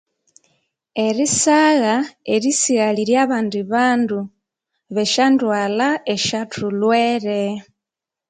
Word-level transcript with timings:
Erisagha 1.05 1.95
erisighalira 2.33 3.15
abandi 3.25 3.59
bandu 3.71 4.19
besyandwalha 4.95 5.89
esyathulwere 6.13 7.41